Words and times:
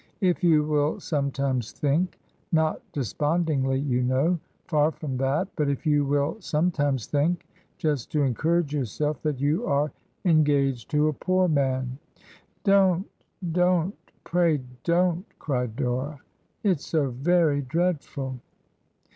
If 0.31 0.43
you 0.43 0.63
¥dll 0.63 0.99
sometimes 0.99 1.73
think— 1.73 2.17
^not 2.55 2.79
despondingly, 2.91 3.79
you 3.81 4.01
know; 4.01 4.39
far 4.65 4.89
from 4.91 5.15
that!— 5.17 5.55
^but 5.55 5.69
if 5.71 5.85
you 5.85 6.05
will 6.05 6.37
sometimes 6.39 7.05
think— 7.05 7.45
^just 7.79 8.09
to 8.09 8.23
encourage 8.23 8.73
yourself— 8.73 9.21
that 9.21 9.39
you 9.39 9.67
are 9.67 9.91
en 10.25 10.43
gaged 10.43 10.89
to 10.89 11.07
a 11.09 11.13
poor 11.13 11.47
man 11.47 11.99
—''Don't, 12.63 13.07
don't 13.51 13.95
I 14.07 14.11
Pray 14.23 14.61
don't 14.83 15.19
I" 15.29 15.33
cried 15.37 15.75
Dora.' 15.75 16.19
It's 16.63 16.87
so 16.87 17.11
very 17.11 17.61
dreadful.' 17.61 18.39